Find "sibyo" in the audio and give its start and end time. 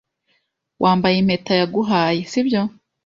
2.31-2.61